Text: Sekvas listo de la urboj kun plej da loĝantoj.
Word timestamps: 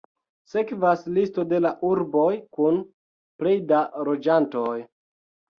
Sekvas 0.53 1.03
listo 1.17 1.45
de 1.51 1.59
la 1.67 1.73
urboj 1.89 2.31
kun 2.59 2.81
plej 3.43 3.55
da 3.73 3.83
loĝantoj. 4.09 4.77